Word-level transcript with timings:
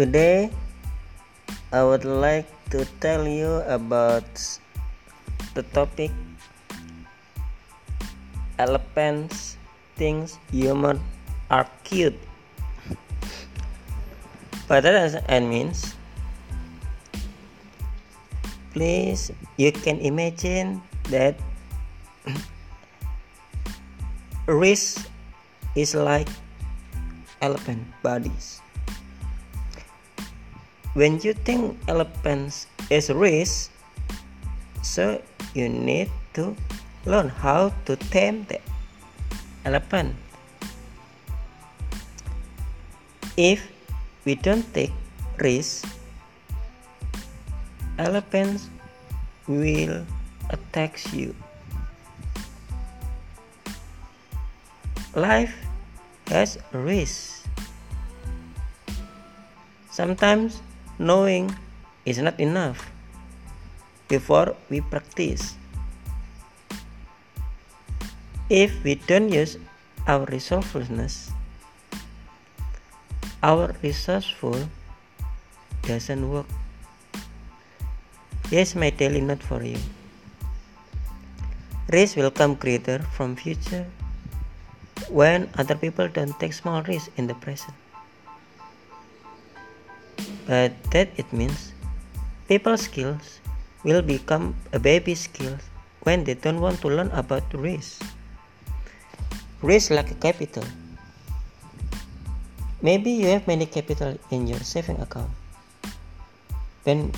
Today, 0.00 0.48
I 1.68 1.84
would 1.84 2.08
like 2.08 2.48
to 2.72 2.88
tell 3.04 3.28
you 3.28 3.60
about 3.68 4.24
the 5.52 5.60
topic 5.76 6.08
elephants 8.56 9.60
thinks 10.00 10.40
humans 10.48 11.04
are 11.52 11.68
cute. 11.84 12.16
Does 14.72 15.20
that 15.20 15.42
means? 15.44 15.92
Please, 18.72 19.28
you 19.60 19.68
can 19.68 20.00
imagine 20.00 20.80
that 21.12 21.36
wrist 24.48 25.12
is 25.76 25.92
like 25.92 26.32
elephant 27.44 27.84
bodies. 28.00 28.64
When 30.94 31.22
you 31.22 31.34
think 31.34 31.78
elephants 31.86 32.66
is 32.90 33.10
wrist, 33.14 33.70
so 34.82 35.22
you 35.54 35.68
need 35.68 36.10
to 36.34 36.56
learn 37.06 37.28
how 37.30 37.70
to 37.86 37.94
tame 38.10 38.42
the 38.50 38.58
elephant. 39.64 40.18
If 43.36 43.62
we 44.26 44.34
don't 44.34 44.66
take 44.74 44.90
risks, 45.38 45.86
elephants 47.96 48.66
will 49.46 50.04
attack 50.50 50.98
you. 51.14 51.38
Life 55.14 55.54
has 56.26 56.58
risks. 56.74 57.46
Sometimes 59.90 60.62
knowing 61.00 61.48
is 62.04 62.20
not 62.20 62.36
enough 62.38 62.92
before 64.06 64.52
we 64.68 64.84
practice. 64.84 65.56
If 68.50 68.84
we 68.84 69.00
don't 69.08 69.32
use 69.32 69.56
our 70.06 70.28
resourcefulness, 70.28 71.32
our 73.42 73.72
resourceful 73.80 74.68
doesn't 75.88 76.20
work. 76.28 76.46
Here's 78.52 78.76
my 78.76 78.90
daily 78.90 79.22
note 79.22 79.42
for 79.42 79.64
you. 79.64 79.80
Risk 81.88 82.16
will 82.16 82.30
come 82.30 82.56
greater 82.56 82.98
from 83.16 83.36
future 83.36 83.86
when 85.08 85.48
other 85.56 85.76
people 85.76 86.08
don't 86.08 86.38
take 86.38 86.52
small 86.52 86.82
risks 86.82 87.08
in 87.16 87.26
the 87.26 87.34
present. 87.34 87.72
But 90.50 90.74
that 90.90 91.14
it 91.14 91.30
means 91.30 91.70
people 92.50 92.74
skills 92.74 93.38
will 93.86 94.02
become 94.02 94.58
a 94.74 94.82
baby 94.82 95.14
skills 95.14 95.62
when 96.02 96.26
they 96.26 96.34
don't 96.34 96.58
want 96.58 96.82
to 96.82 96.90
learn 96.90 97.06
about 97.14 97.46
risk. 97.54 98.02
Risk 99.62 99.94
like 99.94 100.10
a 100.10 100.18
capital. 100.18 100.66
Maybe 102.82 103.14
you 103.14 103.30
have 103.30 103.46
many 103.46 103.62
capital 103.70 104.18
in 104.34 104.50
your 104.50 104.58
saving 104.66 104.98
account. 104.98 105.30
When 106.82 107.14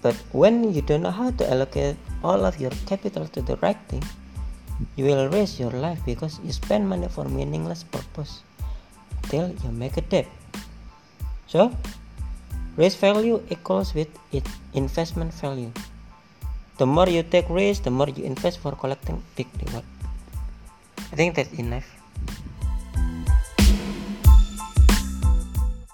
but 0.00 0.16
when 0.32 0.72
you 0.72 0.80
don't 0.80 1.04
know 1.04 1.12
how 1.12 1.36
to 1.36 1.44
allocate 1.44 2.00
all 2.24 2.48
of 2.48 2.56
your 2.56 2.72
capital 2.88 3.28
to 3.36 3.44
the 3.44 3.60
right 3.60 3.76
thing, 3.92 4.04
you 4.96 5.04
will 5.04 5.28
waste 5.28 5.60
your 5.60 5.76
life 5.76 6.00
because 6.08 6.40
you 6.40 6.48
spend 6.56 6.88
money 6.88 7.12
for 7.12 7.28
meaningless 7.28 7.84
purpose 7.84 8.40
till 9.28 9.52
you 9.52 9.68
make 9.68 10.00
a 10.00 10.04
debt. 10.08 10.32
So, 11.46 11.70
risk 12.76 12.98
value 12.98 13.42
equals 13.50 13.94
with 13.94 14.08
its 14.32 14.50
investment 14.74 15.32
value. 15.34 15.72
The 16.78 16.86
more 16.86 17.08
you 17.08 17.22
take 17.22 17.48
risk, 17.48 17.84
the 17.84 17.90
more 17.90 18.08
you 18.08 18.24
invest 18.24 18.58
for 18.58 18.72
collecting 18.72 19.22
big 19.34 19.48
reward. 19.64 19.84
I 21.12 21.16
think 21.16 21.34
that's 21.34 21.52
enough. 21.54 21.86